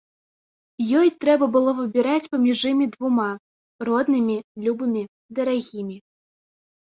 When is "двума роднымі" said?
2.95-4.37